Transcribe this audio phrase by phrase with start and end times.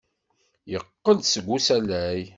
[0.71, 2.21] Yeqqel-d seg usalay.